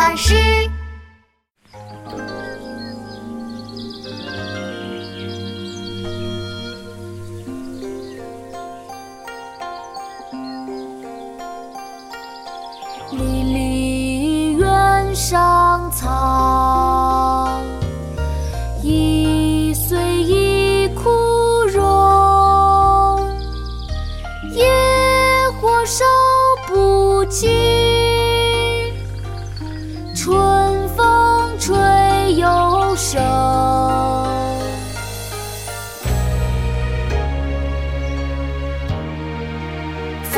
[0.00, 0.34] 巴士。
[13.12, 16.39] 离离原上草，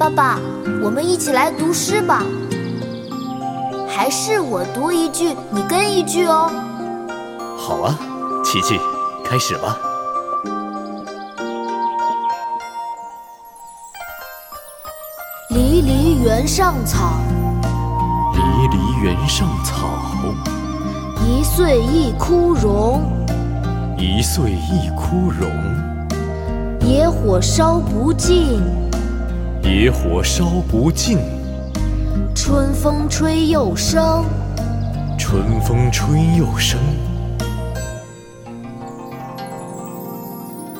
[0.00, 0.38] 爸爸，
[0.82, 2.24] 我们一起来读诗吧。
[3.86, 6.50] 还是我读一句，你跟一句哦。
[7.54, 7.98] 好啊，
[8.42, 8.80] 琪琪，
[9.22, 9.76] 开始吧。
[15.50, 17.18] 离离原上草，
[18.32, 19.86] 离离原上草，
[21.26, 23.02] 一岁一枯荣。
[23.98, 25.50] 一岁一枯荣。
[26.80, 28.62] 野火烧不尽，
[29.62, 31.18] 野火烧不尽。
[32.34, 34.24] 春风吹又生，
[35.18, 36.78] 春风吹又生。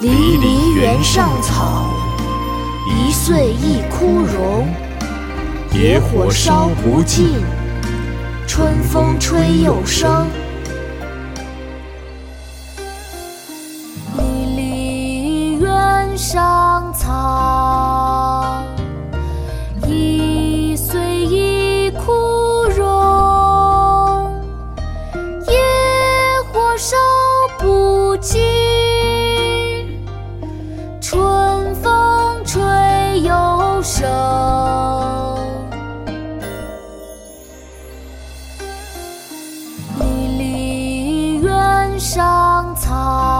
[0.00, 1.86] 离离原上草，
[2.86, 4.66] 一岁一枯荣。
[5.72, 7.42] 野火烧不尽，
[8.46, 10.26] 春风吹又生。
[14.18, 18.53] 离离原上草，
[26.76, 26.96] 收
[27.58, 28.42] 不尽
[31.00, 32.60] 春风吹
[33.20, 34.04] 又生
[40.00, 43.33] 离离原上草